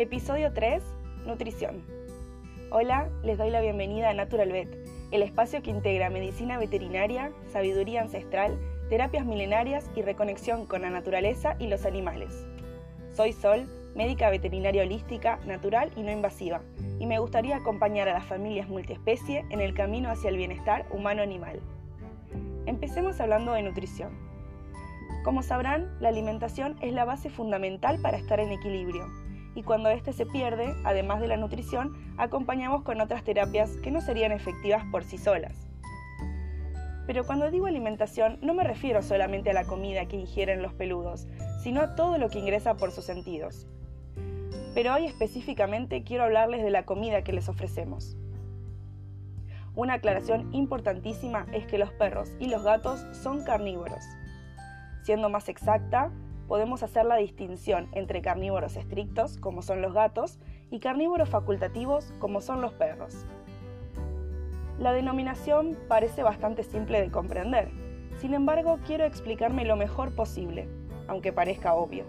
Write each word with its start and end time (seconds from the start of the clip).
Episodio 0.00 0.52
3. 0.52 0.80
Nutrición. 1.26 1.82
Hola, 2.70 3.08
les 3.24 3.36
doy 3.36 3.50
la 3.50 3.60
bienvenida 3.60 4.10
a 4.10 4.14
Natural 4.14 4.52
Vet, 4.52 4.68
el 5.10 5.24
espacio 5.24 5.60
que 5.60 5.70
integra 5.70 6.08
medicina 6.08 6.56
veterinaria, 6.56 7.32
sabiduría 7.52 8.02
ancestral, 8.02 8.56
terapias 8.90 9.26
milenarias 9.26 9.90
y 9.96 10.02
reconexión 10.02 10.66
con 10.66 10.82
la 10.82 10.90
naturaleza 10.90 11.56
y 11.58 11.66
los 11.66 11.84
animales. 11.84 12.46
Soy 13.12 13.32
Sol, 13.32 13.66
médica 13.96 14.30
veterinaria 14.30 14.84
holística, 14.84 15.40
natural 15.46 15.90
y 15.96 16.02
no 16.02 16.12
invasiva, 16.12 16.60
y 17.00 17.06
me 17.06 17.18
gustaría 17.18 17.56
acompañar 17.56 18.08
a 18.08 18.12
las 18.12 18.24
familias 18.24 18.68
multiespecie 18.68 19.46
en 19.50 19.60
el 19.60 19.74
camino 19.74 20.10
hacia 20.10 20.30
el 20.30 20.36
bienestar 20.36 20.86
humano-animal. 20.92 21.58
Empecemos 22.66 23.20
hablando 23.20 23.52
de 23.54 23.64
nutrición. 23.64 24.12
Como 25.24 25.42
sabrán, 25.42 25.92
la 25.98 26.10
alimentación 26.10 26.76
es 26.82 26.92
la 26.92 27.04
base 27.04 27.30
fundamental 27.30 28.00
para 28.00 28.16
estar 28.16 28.38
en 28.38 28.52
equilibrio 28.52 29.04
y 29.54 29.62
cuando 29.62 29.88
éste 29.88 30.12
se 30.12 30.26
pierde, 30.26 30.74
además 30.84 31.20
de 31.20 31.28
la 31.28 31.36
nutrición, 31.36 31.96
acompañamos 32.16 32.82
con 32.82 33.00
otras 33.00 33.24
terapias 33.24 33.70
que 33.82 33.90
no 33.90 34.00
serían 34.00 34.32
efectivas 34.32 34.84
por 34.90 35.04
sí 35.04 35.18
solas. 35.18 35.68
Pero 37.06 37.24
cuando 37.24 37.50
digo 37.50 37.66
alimentación 37.66 38.38
no 38.42 38.52
me 38.52 38.64
refiero 38.64 39.02
solamente 39.02 39.50
a 39.50 39.54
la 39.54 39.64
comida 39.64 40.06
que 40.06 40.16
ingieren 40.16 40.60
los 40.60 40.74
peludos, 40.74 41.26
sino 41.62 41.80
a 41.80 41.94
todo 41.94 42.18
lo 42.18 42.28
que 42.28 42.38
ingresa 42.38 42.76
por 42.76 42.92
sus 42.92 43.04
sentidos. 43.04 43.66
Pero 44.74 44.94
hoy 44.94 45.06
específicamente 45.06 46.04
quiero 46.04 46.24
hablarles 46.24 46.62
de 46.62 46.70
la 46.70 46.84
comida 46.84 47.22
que 47.22 47.32
les 47.32 47.48
ofrecemos. 47.48 48.16
Una 49.74 49.94
aclaración 49.94 50.52
importantísima 50.52 51.46
es 51.52 51.66
que 51.66 51.78
los 51.78 51.92
perros 51.92 52.30
y 52.38 52.48
los 52.48 52.62
gatos 52.62 53.00
son 53.16 53.42
carnívoros. 53.42 54.04
Siendo 55.02 55.30
más 55.30 55.48
exacta, 55.48 56.10
podemos 56.48 56.82
hacer 56.82 57.04
la 57.04 57.16
distinción 57.16 57.88
entre 57.92 58.22
carnívoros 58.22 58.76
estrictos, 58.76 59.36
como 59.36 59.62
son 59.62 59.82
los 59.82 59.92
gatos, 59.92 60.38
y 60.70 60.80
carnívoros 60.80 61.28
facultativos, 61.28 62.12
como 62.18 62.40
son 62.40 62.62
los 62.62 62.72
perros. 62.72 63.26
La 64.78 64.92
denominación 64.92 65.78
parece 65.88 66.22
bastante 66.22 66.62
simple 66.62 67.00
de 67.00 67.10
comprender, 67.10 67.70
sin 68.20 68.34
embargo 68.34 68.78
quiero 68.86 69.04
explicarme 69.04 69.64
lo 69.64 69.76
mejor 69.76 70.14
posible, 70.14 70.68
aunque 71.06 71.32
parezca 71.32 71.74
obvio, 71.74 72.04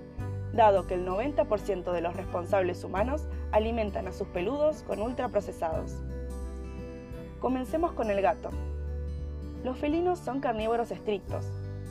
dado 0.54 0.88
que 0.88 0.96
el 0.96 1.06
90% 1.06 1.92
de 1.92 2.02
los 2.02 2.16
responsables 2.16 2.84
humanos 2.84 3.28
alimentan 3.52 4.08
a 4.08 4.12
sus 4.12 4.28
peludos 4.30 4.84
con 4.84 5.02
ultraprocesados. 5.02 6.02
Comencemos 7.40 7.92
con 7.94 8.10
el 8.10 8.22
gato. 8.22 8.50
Los 9.64 9.78
felinos 9.78 10.20
son 10.20 10.40
carnívoros 10.40 10.92
estrictos, 10.92 11.46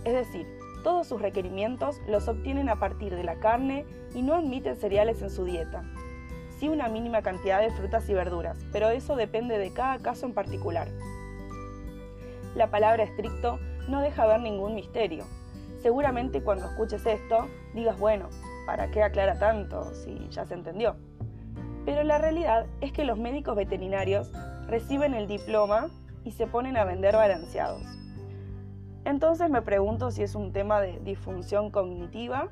es 0.04 0.14
decir, 0.14 0.57
todos 0.82 1.06
sus 1.06 1.20
requerimientos 1.20 2.00
los 2.06 2.28
obtienen 2.28 2.68
a 2.68 2.78
partir 2.78 3.14
de 3.14 3.24
la 3.24 3.36
carne 3.36 3.84
y 4.14 4.22
no 4.22 4.34
admiten 4.34 4.76
cereales 4.76 5.22
en 5.22 5.30
su 5.30 5.44
dieta. 5.44 5.82
Sí 6.58 6.68
una 6.68 6.88
mínima 6.88 7.22
cantidad 7.22 7.60
de 7.60 7.70
frutas 7.70 8.08
y 8.08 8.14
verduras, 8.14 8.58
pero 8.72 8.88
eso 8.90 9.16
depende 9.16 9.58
de 9.58 9.72
cada 9.72 9.98
caso 9.98 10.26
en 10.26 10.34
particular. 10.34 10.88
La 12.54 12.70
palabra 12.70 13.04
estricto 13.04 13.58
no 13.88 14.00
deja 14.00 14.26
ver 14.26 14.40
ningún 14.40 14.74
misterio. 14.74 15.24
Seguramente 15.82 16.42
cuando 16.42 16.66
escuches 16.66 17.06
esto 17.06 17.46
digas, 17.74 17.98
bueno, 17.98 18.28
¿para 18.66 18.90
qué 18.90 19.02
aclara 19.02 19.38
tanto 19.38 19.94
si 19.94 20.28
ya 20.30 20.44
se 20.44 20.54
entendió? 20.54 20.96
Pero 21.84 22.02
la 22.02 22.18
realidad 22.18 22.66
es 22.80 22.92
que 22.92 23.04
los 23.04 23.18
médicos 23.18 23.56
veterinarios 23.56 24.30
reciben 24.66 25.14
el 25.14 25.26
diploma 25.26 25.88
y 26.24 26.32
se 26.32 26.46
ponen 26.46 26.76
a 26.76 26.84
vender 26.84 27.14
balanceados. 27.14 27.97
Entonces 29.08 29.48
me 29.48 29.62
pregunto 29.62 30.10
si 30.10 30.22
es 30.22 30.34
un 30.34 30.52
tema 30.52 30.82
de 30.82 30.98
disfunción 30.98 31.70
cognitiva 31.70 32.50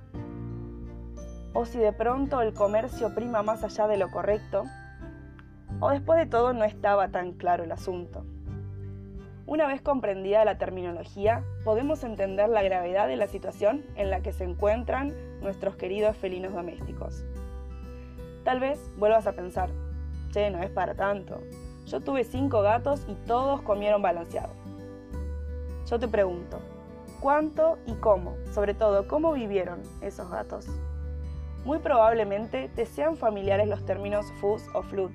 o 1.52 1.66
si 1.66 1.76
de 1.76 1.92
pronto 1.92 2.40
el 2.40 2.54
comercio 2.54 3.14
prima 3.14 3.42
más 3.42 3.62
allá 3.62 3.86
de 3.86 3.98
lo 3.98 4.10
correcto, 4.10 4.64
o 5.80 5.90
después 5.90 6.18
de 6.18 6.24
todo 6.24 6.54
no 6.54 6.64
estaba 6.64 7.08
tan 7.08 7.32
claro 7.32 7.64
el 7.64 7.72
asunto. 7.72 8.24
Una 9.46 9.66
vez 9.66 9.82
comprendida 9.82 10.46
la 10.46 10.56
terminología, 10.56 11.44
podemos 11.62 12.02
entender 12.04 12.48
la 12.48 12.62
gravedad 12.62 13.06
de 13.06 13.16
la 13.16 13.26
situación 13.26 13.84
en 13.94 14.08
la 14.08 14.22
que 14.22 14.32
se 14.32 14.44
encuentran 14.44 15.12
nuestros 15.42 15.76
queridos 15.76 16.16
felinos 16.16 16.54
domésticos. 16.54 17.22
Tal 18.44 18.60
vez 18.60 18.80
vuelvas 18.96 19.26
a 19.26 19.34
pensar, 19.34 19.68
che, 20.32 20.50
no 20.50 20.62
es 20.62 20.70
para 20.70 20.94
tanto. 20.94 21.38
Yo 21.84 22.00
tuve 22.00 22.24
cinco 22.24 22.62
gatos 22.62 23.04
y 23.08 23.14
todos 23.26 23.60
comieron 23.60 24.00
balanceado. 24.00 24.65
Yo 25.88 26.00
te 26.00 26.08
pregunto, 26.08 26.58
¿cuánto 27.20 27.78
y 27.86 27.94
cómo? 27.94 28.34
Sobre 28.50 28.74
todo, 28.74 29.06
¿cómo 29.06 29.32
vivieron 29.32 29.82
esos 30.00 30.28
gatos? 30.28 30.66
Muy 31.64 31.78
probablemente 31.78 32.68
te 32.74 32.86
sean 32.86 33.16
familiares 33.16 33.68
los 33.68 33.84
términos 33.84 34.26
FUS 34.40 34.64
o 34.74 34.82
FLUT, 34.82 35.12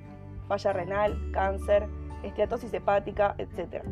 falla 0.48 0.72
renal, 0.72 1.30
cáncer, 1.34 1.86
esteatosis 2.22 2.72
hepática, 2.72 3.34
etc. 3.36 3.84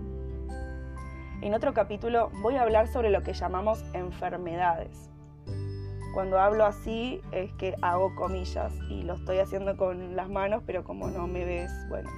En 1.43 1.53
otro 1.53 1.75
capítulo 1.75 2.31
voy 2.41 2.57
a 2.57 2.63
hablar 2.63 2.89
sobre 2.89 3.11
lo 3.11 3.23
que 3.23 3.35
llamamos 3.35 3.85
enfermedades. 3.93 5.11
Cuando 6.15 6.41
hablo 6.41 6.65
así 6.65 7.21
es 7.31 7.53
que 7.53 7.75
hago 7.83 8.15
comillas 8.15 8.73
y 8.89 9.03
lo 9.03 9.15
estoy 9.15 9.39
haciendo 9.39 9.77
con 9.77 10.17
las 10.17 10.31
manos, 10.31 10.63
pero 10.65 10.83
como 10.83 11.09
no 11.09 11.27
me 11.27 11.45
ves, 11.45 11.71
bueno, 11.91 12.09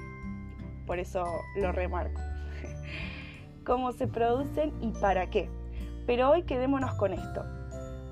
por 0.86 1.00
eso 1.00 1.24
lo 1.56 1.72
remarco 1.72 2.20
cómo 3.64 3.92
se 3.92 4.06
producen 4.06 4.72
y 4.80 4.92
para 4.92 5.30
qué. 5.30 5.48
Pero 6.06 6.30
hoy 6.30 6.42
quedémonos 6.42 6.94
con 6.94 7.12
esto. 7.12 7.44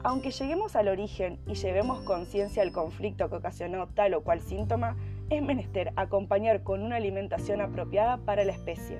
Aunque 0.02 0.30
lleguemos 0.30 0.76
al 0.76 0.88
origen 0.88 1.38
y 1.46 1.54
llevemos 1.54 2.00
conciencia 2.00 2.62
al 2.62 2.72
conflicto 2.72 3.28
que 3.28 3.36
ocasionó 3.36 3.88
tal 3.88 4.14
o 4.14 4.22
cual 4.22 4.40
síntoma, 4.40 4.96
es 5.28 5.42
menester 5.42 5.92
acompañar 5.96 6.62
con 6.62 6.82
una 6.82 6.96
alimentación 6.96 7.60
apropiada 7.60 8.16
para 8.18 8.44
la 8.44 8.52
especie. 8.52 8.98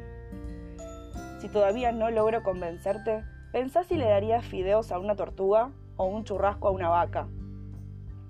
Si 1.41 1.49
todavía 1.49 1.91
no 1.93 2.11
logro 2.11 2.43
convencerte, 2.43 3.25
pensá 3.50 3.82
si 3.82 3.97
le 3.97 4.05
darías 4.05 4.44
fideos 4.44 4.93
a 4.93 4.99
una 4.99 5.17
tortuga 5.17 5.71
o 5.97 6.05
un 6.05 6.25
churrasco 6.25 6.69
a 6.69 6.71
una 6.71 6.88
vaca, 6.88 7.28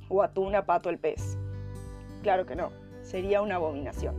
o 0.08 0.22
atún 0.22 0.54
a 0.54 0.64
pato 0.64 0.90
el 0.90 0.98
pez. 0.98 1.36
Claro 2.22 2.46
que 2.46 2.56
no, 2.56 2.70
sería 3.02 3.42
una 3.42 3.56
abominación. 3.56 4.14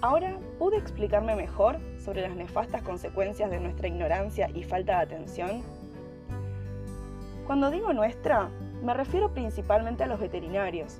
Ahora 0.00 0.38
pude 0.58 0.78
explicarme 0.78 1.36
mejor 1.36 1.78
sobre 2.04 2.22
las 2.22 2.34
nefastas 2.34 2.82
consecuencias 2.82 3.50
de 3.50 3.60
nuestra 3.60 3.88
ignorancia 3.88 4.50
y 4.54 4.64
falta 4.64 4.96
de 4.96 5.02
atención. 5.02 5.62
Cuando 7.46 7.70
digo 7.70 7.92
nuestra, 7.92 8.50
me 8.82 8.94
refiero 8.94 9.32
principalmente 9.32 10.02
a 10.02 10.06
los 10.06 10.20
veterinarios, 10.20 10.98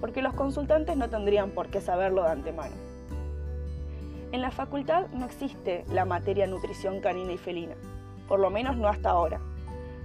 porque 0.00 0.22
los 0.22 0.34
consultantes 0.34 0.96
no 0.96 1.08
tendrían 1.08 1.50
por 1.50 1.68
qué 1.68 1.80
saberlo 1.80 2.24
de 2.24 2.30
antemano. 2.30 2.74
En 4.32 4.40
la 4.40 4.50
facultad 4.50 5.08
no 5.08 5.26
existe 5.26 5.84
la 5.88 6.04
materia 6.04 6.46
nutrición 6.46 7.00
canina 7.00 7.32
y 7.32 7.38
felina, 7.38 7.74
por 8.28 8.40
lo 8.40 8.50
menos 8.50 8.76
no 8.76 8.88
hasta 8.88 9.10
ahora, 9.10 9.40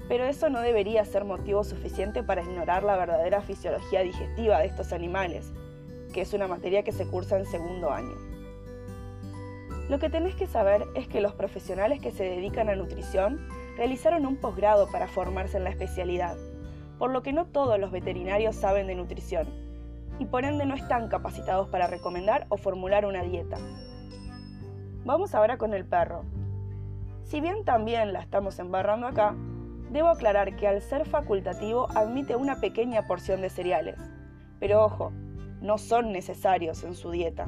pero 0.08 0.26
eso 0.26 0.50
no 0.50 0.62
debería 0.62 1.06
ser 1.06 1.26
motivo 1.26 1.64
suficiente 1.64 2.24
para 2.24 2.44
ignorar 2.44 2.84
la 2.84 2.98
verdadera 2.98 3.42
fisiología 3.42 4.02
digestiva 4.02 4.60
de 4.60 4.68
estos 4.68 4.94
animales, 4.94 5.52
que 6.14 6.22
es 6.22 6.34
una 6.34 6.48
materia 6.48 6.84
que 6.84 6.92
se 6.92 7.08
cursa 7.08 7.38
en 7.38 7.46
segundo 7.46 7.92
año. 7.92 8.35
Lo 9.88 10.00
que 10.00 10.10
tenés 10.10 10.34
que 10.34 10.48
saber 10.48 10.88
es 10.96 11.08
que 11.08 11.22
los 11.22 11.34
profesionales 11.34 12.02
que 12.02 12.10
se 12.10 12.24
dedican 12.24 12.70
a 12.70 12.76
nutrición 12.76 13.48
realizaron 13.78 14.26
un 14.26 14.38
posgrado 14.38 14.90
para 14.92 15.08
formarse 15.08 15.58
en 15.58 15.64
la 15.64 15.70
especialidad, 15.70 16.36
por 16.98 17.12
lo 17.12 17.22
que 17.22 17.34
no 17.34 17.46
todos 17.46 17.80
los 17.80 17.92
veterinarios 17.92 18.56
saben 18.56 18.88
de 18.88 18.96
nutrición 18.96 19.48
y 20.18 20.26
por 20.26 20.44
ende 20.44 20.66
no 20.66 20.74
están 20.74 21.08
capacitados 21.08 21.68
para 21.68 21.86
recomendar 21.86 22.48
o 22.50 22.58
formular 22.58 23.06
una 23.06 23.22
dieta. 23.22 23.58
Vamos 25.04 25.36
ahora 25.36 25.60
con 25.60 25.76
el 25.76 25.86
perro. 25.86 26.24
Si 27.24 27.40
bien 27.40 27.64
también 27.64 28.12
la 28.12 28.22
estamos 28.22 28.58
embarrando 28.58 29.06
acá, 29.06 29.36
debo 29.92 30.08
aclarar 30.08 30.56
que 30.56 30.68
al 30.68 30.82
ser 30.82 31.06
facultativo 31.06 31.88
admite 31.94 32.36
una 32.36 32.60
pequeña 32.60 33.06
porción 33.06 33.42
de 33.42 33.50
cereales, 33.52 34.00
pero 34.60 34.84
ojo, 34.84 35.12
no 35.62 35.78
son 35.78 36.12
necesarios 36.12 36.84
en 36.84 36.96
su 36.96 37.12
dieta 37.12 37.48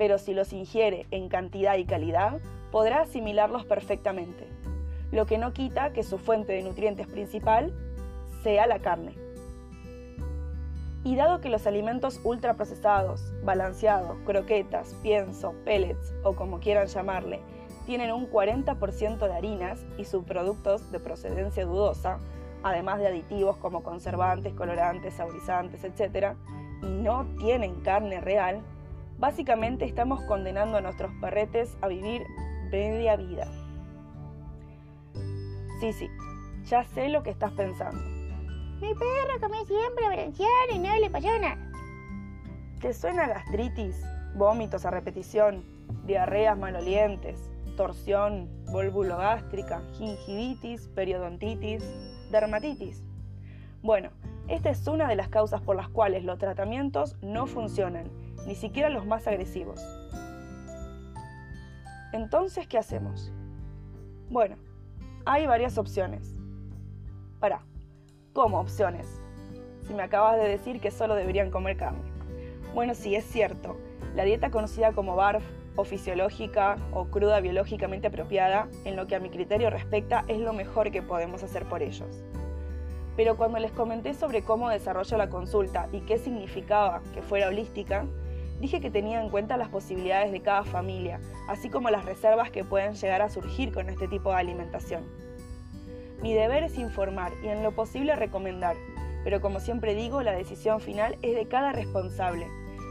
pero 0.00 0.16
si 0.16 0.32
los 0.32 0.54
ingiere 0.54 1.04
en 1.10 1.28
cantidad 1.28 1.76
y 1.76 1.84
calidad, 1.84 2.40
podrá 2.72 3.02
asimilarlos 3.02 3.66
perfectamente, 3.66 4.48
lo 5.12 5.26
que 5.26 5.36
no 5.36 5.52
quita 5.52 5.92
que 5.92 6.04
su 6.04 6.16
fuente 6.16 6.54
de 6.54 6.62
nutrientes 6.62 7.06
principal 7.06 7.70
sea 8.42 8.66
la 8.66 8.78
carne. 8.78 9.14
Y 11.04 11.16
dado 11.16 11.42
que 11.42 11.50
los 11.50 11.66
alimentos 11.66 12.18
ultraprocesados, 12.24 13.30
balanceados, 13.44 14.16
croquetas, 14.24 14.96
pienso, 15.02 15.52
pellets 15.66 16.14
o 16.24 16.34
como 16.34 16.60
quieran 16.60 16.86
llamarle, 16.86 17.40
tienen 17.84 18.10
un 18.10 18.26
40% 18.30 19.18
de 19.18 19.34
harinas 19.34 19.84
y 19.98 20.06
subproductos 20.06 20.90
de 20.90 20.98
procedencia 20.98 21.66
dudosa, 21.66 22.20
además 22.62 23.00
de 23.00 23.08
aditivos 23.08 23.58
como 23.58 23.82
conservantes, 23.82 24.54
colorantes, 24.54 25.12
saborizantes, 25.12 25.84
etc., 25.84 26.36
y 26.82 26.86
no 26.86 27.26
tienen 27.36 27.82
carne 27.82 28.22
real, 28.22 28.62
Básicamente 29.20 29.84
estamos 29.84 30.22
condenando 30.22 30.78
a 30.78 30.80
nuestros 30.80 31.12
perretes 31.20 31.76
a 31.82 31.88
vivir 31.88 32.22
media 32.70 33.16
vida. 33.16 33.46
Sí, 35.78 35.92
sí, 35.92 36.08
ya 36.64 36.84
sé 36.84 37.10
lo 37.10 37.22
que 37.22 37.28
estás 37.28 37.52
pensando. 37.52 38.02
Mi 38.80 38.94
perro 38.94 39.38
come 39.38 39.66
siempre 39.66 40.08
balanceado 40.08 40.74
y 40.74 40.78
no 40.78 40.98
le 40.98 41.10
pasó 41.10 41.38
nada. 41.38 41.58
¿Te 42.80 42.94
suena 42.94 43.28
gastritis, 43.28 44.02
vómitos 44.36 44.86
a 44.86 44.90
repetición, 44.90 45.66
diarreas 46.06 46.56
malolientes, 46.56 47.50
torsión 47.76 48.48
gástrica, 48.72 49.82
gingivitis, 49.98 50.88
periodontitis, 50.88 51.84
dermatitis? 52.30 53.02
Bueno, 53.82 54.12
esta 54.48 54.70
es 54.70 54.86
una 54.86 55.06
de 55.08 55.16
las 55.16 55.28
causas 55.28 55.60
por 55.60 55.76
las 55.76 55.90
cuales 55.90 56.24
los 56.24 56.38
tratamientos 56.38 57.16
no 57.20 57.46
funcionan, 57.46 58.10
ni 58.46 58.54
siquiera 58.54 58.88
los 58.88 59.06
más 59.06 59.26
agresivos. 59.26 59.80
Entonces, 62.12 62.66
¿qué 62.66 62.78
hacemos? 62.78 63.32
Bueno, 64.28 64.56
hay 65.24 65.46
varias 65.46 65.78
opciones. 65.78 66.34
Para, 67.38 67.62
¿cómo 68.32 68.60
opciones? 68.60 69.20
Si 69.86 69.94
me 69.94 70.02
acabas 70.02 70.36
de 70.36 70.48
decir 70.48 70.80
que 70.80 70.90
solo 70.90 71.14
deberían 71.14 71.50
comer 71.50 71.76
carne. 71.76 72.02
Bueno, 72.74 72.94
sí, 72.94 73.14
es 73.14 73.24
cierto. 73.24 73.76
La 74.14 74.24
dieta 74.24 74.50
conocida 74.50 74.92
como 74.92 75.16
BARF 75.16 75.44
o 75.76 75.84
fisiológica 75.84 76.76
o 76.92 77.06
cruda 77.06 77.40
biológicamente 77.40 78.08
apropiada, 78.08 78.68
en 78.84 78.96
lo 78.96 79.06
que 79.06 79.14
a 79.14 79.20
mi 79.20 79.30
criterio 79.30 79.70
respecta, 79.70 80.24
es 80.28 80.38
lo 80.38 80.52
mejor 80.52 80.90
que 80.90 81.02
podemos 81.02 81.42
hacer 81.42 81.68
por 81.68 81.82
ellos 81.82 82.24
pero 83.20 83.36
cuando 83.36 83.58
les 83.58 83.72
comenté 83.72 84.14
sobre 84.14 84.42
cómo 84.42 84.70
desarrollo 84.70 85.18
la 85.18 85.28
consulta 85.28 85.90
y 85.92 86.00
qué 86.00 86.16
significaba 86.16 87.02
que 87.12 87.20
fuera 87.20 87.48
holística, 87.48 88.06
dije 88.60 88.80
que 88.80 88.90
tenía 88.90 89.20
en 89.20 89.30
cuenta 89.30 89.56
las 89.56 89.68
posibilidades 89.68 90.30
de 90.32 90.42
cada 90.42 90.64
familia, 90.64 91.18
así 91.48 91.70
como 91.70 91.90
las 91.90 92.04
reservas 92.04 92.50
que 92.50 92.64
pueden 92.64 92.94
llegar 92.94 93.22
a 93.22 93.30
surgir 93.30 93.72
con 93.72 93.88
este 93.88 94.06
tipo 94.06 94.30
de 94.30 94.36
alimentación. 94.36 95.04
Mi 96.22 96.34
deber 96.34 96.62
es 96.62 96.76
informar 96.76 97.32
y 97.42 97.48
en 97.48 97.62
lo 97.62 97.72
posible 97.72 98.14
recomendar, 98.14 98.76
pero 99.24 99.40
como 99.40 99.60
siempre 99.60 99.94
digo, 99.94 100.22
la 100.22 100.32
decisión 100.32 100.80
final 100.80 101.16
es 101.22 101.34
de 101.34 101.48
cada 101.48 101.72
responsable, 101.72 102.46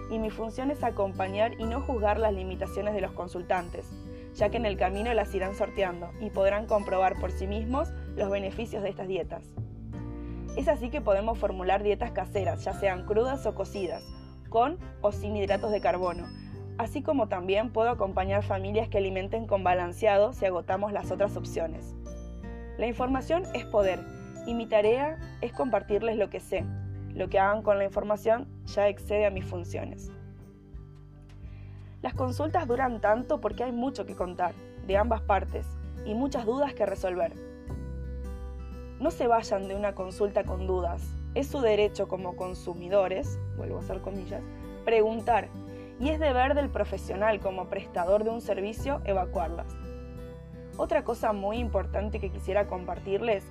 y 0.10 0.18
mi 0.18 0.32
función 0.32 0.72
es 0.72 0.84
acompañar 0.84 1.54
y 1.60 1.66
no 1.66 1.82
juzgar 1.82 2.20
las 2.20 2.34
limitaciones 2.34 2.96
de 2.96 3.02
los 3.02 3.12
consultantes, 3.12 3.86
ya 4.34 4.50
que 4.50 4.58
en 4.58 4.66
el 4.66 4.78
camino 4.78 5.14
las 5.14 5.34
irán 5.36 5.56
sorteando 5.56 6.10
y 6.20 6.32
podrán 6.32 6.66
comprobar 6.66 7.20
por 7.20 7.32
sí 7.32 7.46
mismos 7.46 7.90
los 8.16 8.32
beneficios 8.32 8.82
de 8.82 8.90
estas 8.90 9.08
dietas. 9.08 9.44
Es 10.58 10.68
así 10.68 10.90
que 10.90 11.02
podemos 11.02 11.38
formular 11.38 11.84
dietas 11.84 12.12
caseras, 12.12 12.64
ya 12.64 12.74
sean 12.74 13.06
crudas 13.06 13.46
o 13.46 13.54
cocidas, 13.54 14.04
con 14.50 14.78
o 15.02 15.12
sin 15.12 15.36
hidratos 15.36 15.72
de 15.72 15.82
carbono, 15.82 16.26
así 16.78 17.02
como 17.02 17.28
también 17.28 17.72
puedo 17.72 17.90
acompañar 17.90 18.44
familias 18.44 18.90
que 18.90 18.98
alimenten 18.98 19.48
con 19.48 19.64
balanceado 19.64 20.34
si 20.34 20.46
agotamos 20.46 20.92
las 20.92 21.12
otras 21.12 21.38
opciones. 21.38 21.96
La 22.78 22.88
información 22.88 23.44
es 23.54 23.66
poder 23.66 24.00
y 24.46 24.54
mi 24.54 24.66
tarea 24.66 25.18
es 25.42 25.52
compartirles 25.54 26.18
lo 26.18 26.30
que 26.30 26.40
sé. 26.40 26.66
Lo 27.14 27.30
que 27.30 27.40
hagan 27.40 27.64
con 27.64 27.78
la 27.78 27.84
información 27.84 28.48
ya 28.66 28.88
excede 28.88 29.26
a 29.26 29.32
mis 29.32 29.46
funciones. 29.46 30.12
Las 32.02 32.14
consultas 32.14 32.66
duran 32.66 33.02
tanto 33.02 33.42
porque 33.42 33.64
hay 33.64 33.74
mucho 33.74 34.06
que 34.06 34.16
contar, 34.16 34.54
de 34.88 34.96
ambas 34.96 35.22
partes, 35.22 35.66
y 36.06 36.14
muchas 36.14 36.46
dudas 36.46 36.74
que 36.74 36.86
resolver. 36.86 37.34
No 39.02 39.12
se 39.12 39.28
vayan 39.28 39.68
de 39.68 39.76
una 39.76 39.94
consulta 39.96 40.46
con 40.46 40.66
dudas. 40.66 41.02
Es 41.36 41.48
su 41.48 41.62
derecho 41.62 42.08
como 42.08 42.36
consumidores, 42.36 43.40
vuelvo 43.56 43.78
a 43.78 43.82
hacer 43.82 44.02
comillas, 44.02 44.42
preguntar 44.84 45.48
y 46.00 46.10
es 46.10 46.20
deber 46.20 46.56
del 46.56 46.70
profesional 46.70 47.40
como 47.40 47.70
prestador 47.70 48.24
de 48.24 48.32
un 48.32 48.42
servicio 48.42 49.02
evacuarlas. 49.06 49.68
Otra 50.78 51.04
cosa 51.04 51.32
muy 51.32 51.58
importante 51.58 52.20
que 52.20 52.32
quisiera 52.32 52.66
compartirles 52.66 53.46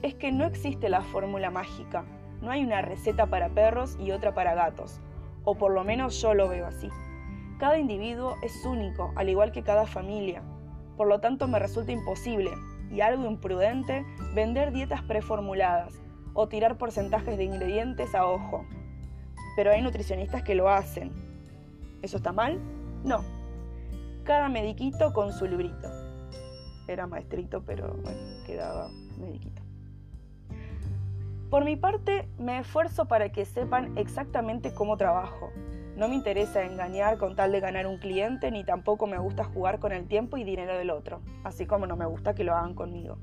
es 0.00 0.14
que 0.14 0.32
no 0.32 0.46
existe 0.46 0.88
la 0.88 1.02
fórmula 1.02 1.50
mágica. 1.50 2.04
No 2.40 2.50
hay 2.50 2.64
una 2.64 2.80
receta 2.80 3.26
para 3.26 3.50
perros 3.50 3.98
y 4.00 4.12
otra 4.12 4.32
para 4.32 4.54
gatos, 4.54 5.00
o 5.44 5.56
por 5.56 5.72
lo 5.72 5.84
menos 5.84 6.20
yo 6.22 6.32
lo 6.32 6.48
veo 6.48 6.66
así. 6.66 6.88
Cada 7.58 7.78
individuo 7.78 8.36
es 8.42 8.64
único, 8.64 9.12
al 9.16 9.28
igual 9.28 9.50
que 9.50 9.64
cada 9.64 9.86
familia. 9.86 10.42
Por 10.96 11.08
lo 11.08 11.20
tanto, 11.20 11.48
me 11.48 11.58
resulta 11.58 11.92
imposible, 11.92 12.52
y 12.90 13.00
algo 13.00 13.26
imprudente 13.26 14.06
vender 14.34 14.72
dietas 14.72 15.02
preformuladas 15.02 16.00
o 16.40 16.46
tirar 16.46 16.78
porcentajes 16.78 17.36
de 17.36 17.42
ingredientes 17.42 18.14
a 18.14 18.24
ojo. 18.24 18.64
Pero 19.56 19.72
hay 19.72 19.82
nutricionistas 19.82 20.44
que 20.44 20.54
lo 20.54 20.68
hacen. 20.68 21.10
¿Eso 22.00 22.18
está 22.18 22.30
mal? 22.30 22.60
No. 23.02 23.24
Cada 24.22 24.48
mediquito 24.48 25.12
con 25.12 25.32
su 25.32 25.48
librito. 25.48 25.90
Era 26.86 27.08
maestrito, 27.08 27.64
pero 27.64 27.92
bueno, 28.04 28.20
quedaba 28.46 28.88
mediquito. 29.18 29.62
Por 31.50 31.64
mi 31.64 31.74
parte, 31.74 32.28
me 32.38 32.60
esfuerzo 32.60 33.08
para 33.08 33.32
que 33.32 33.44
sepan 33.44 33.98
exactamente 33.98 34.72
cómo 34.72 34.96
trabajo, 34.96 35.50
no 35.96 36.06
me 36.06 36.14
interesa 36.14 36.62
engañar 36.62 37.18
con 37.18 37.34
tal 37.34 37.50
de 37.50 37.58
ganar 37.58 37.88
un 37.88 37.98
cliente, 37.98 38.52
ni 38.52 38.62
tampoco 38.62 39.08
me 39.08 39.18
gusta 39.18 39.42
jugar 39.42 39.80
con 39.80 39.90
el 39.90 40.06
tiempo 40.06 40.36
y 40.36 40.44
dinero 40.44 40.78
del 40.78 40.90
otro, 40.90 41.20
así 41.42 41.66
como 41.66 41.88
no 41.88 41.96
me 41.96 42.06
gusta 42.06 42.34
que 42.34 42.44
lo 42.44 42.54
hagan 42.54 42.74
conmigo. 42.74 43.18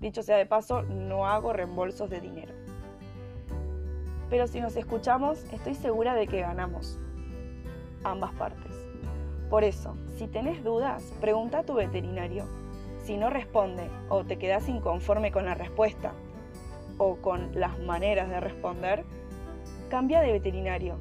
Dicho 0.00 0.22
sea 0.22 0.36
de 0.36 0.46
paso, 0.46 0.82
no 0.82 1.26
hago 1.26 1.52
reembolsos 1.52 2.08
de 2.08 2.20
dinero. 2.20 2.54
Pero 4.30 4.46
si 4.46 4.60
nos 4.60 4.76
escuchamos, 4.76 5.42
estoy 5.52 5.74
segura 5.74 6.14
de 6.14 6.26
que 6.26 6.40
ganamos. 6.40 7.00
Ambas 8.04 8.32
partes. 8.34 8.72
Por 9.50 9.64
eso, 9.64 9.96
si 10.16 10.28
tenés 10.28 10.62
dudas, 10.62 11.02
pregunta 11.20 11.60
a 11.60 11.62
tu 11.64 11.74
veterinario. 11.74 12.44
Si 13.02 13.16
no 13.16 13.30
responde 13.30 13.88
o 14.08 14.24
te 14.24 14.36
quedas 14.38 14.68
inconforme 14.68 15.32
con 15.32 15.46
la 15.46 15.54
respuesta 15.54 16.12
o 16.98 17.16
con 17.16 17.58
las 17.58 17.78
maneras 17.80 18.28
de 18.28 18.40
responder, 18.40 19.04
cambia 19.88 20.20
de 20.20 20.32
veterinario 20.32 20.96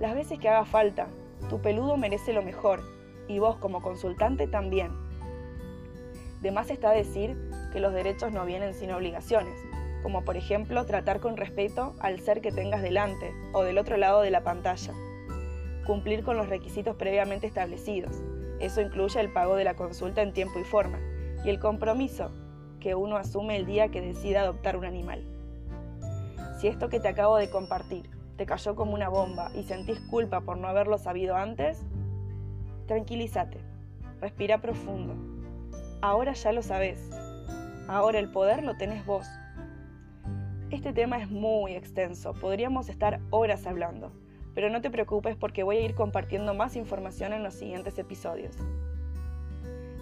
las 0.00 0.14
veces 0.14 0.38
que 0.38 0.48
haga 0.48 0.64
falta. 0.64 1.08
Tu 1.50 1.60
peludo 1.60 1.96
merece 1.96 2.32
lo 2.32 2.42
mejor 2.42 2.82
y 3.26 3.40
vos 3.40 3.56
como 3.56 3.82
consultante 3.82 4.46
también. 4.46 4.92
De 6.40 6.52
más 6.52 6.70
está 6.70 6.90
decir 6.92 7.47
que 7.72 7.80
los 7.80 7.92
derechos 7.92 8.32
no 8.32 8.44
vienen 8.44 8.74
sin 8.74 8.90
obligaciones, 8.92 9.54
como 10.02 10.24
por 10.24 10.36
ejemplo 10.36 10.84
tratar 10.86 11.20
con 11.20 11.36
respeto 11.36 11.94
al 12.00 12.20
ser 12.20 12.40
que 12.40 12.52
tengas 12.52 12.82
delante 12.82 13.32
o 13.52 13.62
del 13.62 13.78
otro 13.78 13.96
lado 13.96 14.20
de 14.20 14.30
la 14.30 14.42
pantalla. 14.42 14.92
Cumplir 15.86 16.22
con 16.22 16.36
los 16.36 16.48
requisitos 16.48 16.96
previamente 16.96 17.46
establecidos. 17.46 18.22
Eso 18.60 18.80
incluye 18.80 19.20
el 19.20 19.32
pago 19.32 19.56
de 19.56 19.64
la 19.64 19.76
consulta 19.76 20.22
en 20.22 20.32
tiempo 20.32 20.58
y 20.58 20.64
forma 20.64 20.98
y 21.44 21.50
el 21.50 21.60
compromiso 21.60 22.30
que 22.80 22.94
uno 22.94 23.16
asume 23.16 23.56
el 23.56 23.66
día 23.66 23.88
que 23.88 24.00
decida 24.00 24.40
adoptar 24.40 24.76
un 24.76 24.84
animal. 24.84 25.24
Si 26.60 26.68
esto 26.68 26.88
que 26.88 27.00
te 27.00 27.08
acabo 27.08 27.36
de 27.36 27.50
compartir 27.50 28.10
te 28.36 28.46
cayó 28.46 28.76
como 28.76 28.94
una 28.94 29.08
bomba 29.08 29.50
y 29.54 29.64
sentís 29.64 30.00
culpa 30.00 30.40
por 30.40 30.58
no 30.58 30.68
haberlo 30.68 30.96
sabido 30.98 31.36
antes, 31.36 31.82
tranquilízate, 32.86 33.58
respira 34.20 34.60
profundo. 34.60 35.14
Ahora 36.00 36.32
ya 36.34 36.52
lo 36.52 36.62
sabes. 36.62 37.10
Ahora 37.88 38.18
el 38.18 38.28
poder 38.28 38.64
lo 38.64 38.76
tenés 38.76 39.06
vos. 39.06 39.26
Este 40.70 40.92
tema 40.92 41.16
es 41.16 41.30
muy 41.30 41.72
extenso, 41.72 42.34
podríamos 42.34 42.90
estar 42.90 43.18
horas 43.30 43.66
hablando, 43.66 44.12
pero 44.54 44.68
no 44.68 44.82
te 44.82 44.90
preocupes 44.90 45.36
porque 45.36 45.62
voy 45.62 45.78
a 45.78 45.80
ir 45.80 45.94
compartiendo 45.94 46.52
más 46.52 46.76
información 46.76 47.32
en 47.32 47.42
los 47.42 47.54
siguientes 47.54 47.98
episodios. 47.98 48.54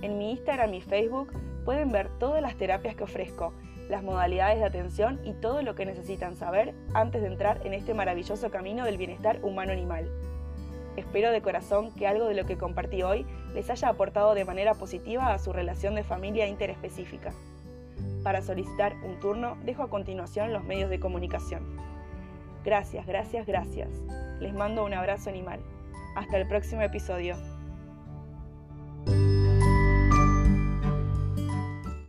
En 0.02 0.18
mi 0.18 0.32
Instagram 0.32 0.74
y 0.74 0.80
Facebook 0.80 1.32
pueden 1.64 1.92
ver 1.92 2.08
todas 2.18 2.42
las 2.42 2.56
terapias 2.56 2.96
que 2.96 3.04
ofrezco 3.04 3.54
las 3.88 4.02
modalidades 4.02 4.58
de 4.58 4.64
atención 4.64 5.20
y 5.24 5.34
todo 5.34 5.62
lo 5.62 5.76
que 5.76 5.86
necesitan 5.86 6.34
saber 6.34 6.74
antes 6.92 7.22
de 7.22 7.28
entrar 7.28 7.64
en 7.64 7.72
este 7.72 7.94
maravilloso 7.94 8.50
camino 8.50 8.84
del 8.84 8.98
bienestar 8.98 9.38
humano-animal. 9.44 10.10
Espero 10.96 11.30
de 11.30 11.40
corazón 11.40 11.94
que 11.94 12.08
algo 12.08 12.26
de 12.26 12.34
lo 12.34 12.46
que 12.46 12.58
compartí 12.58 13.04
hoy 13.04 13.24
les 13.54 13.70
haya 13.70 13.90
aportado 13.90 14.34
de 14.34 14.44
manera 14.44 14.74
positiva 14.74 15.32
a 15.32 15.38
su 15.38 15.52
relación 15.52 15.94
de 15.94 16.02
familia 16.02 16.48
interespecífica. 16.48 17.32
Para 18.26 18.42
solicitar 18.42 18.96
un 19.04 19.20
turno, 19.20 19.56
dejo 19.62 19.84
a 19.84 19.88
continuación 19.88 20.52
los 20.52 20.64
medios 20.64 20.90
de 20.90 20.98
comunicación. 20.98 21.62
Gracias, 22.64 23.06
gracias, 23.06 23.46
gracias. 23.46 23.88
Les 24.40 24.52
mando 24.52 24.84
un 24.84 24.94
abrazo 24.94 25.30
animal. 25.30 25.60
Hasta 26.16 26.36
el 26.36 26.48
próximo 26.48 26.82
episodio. 26.82 27.36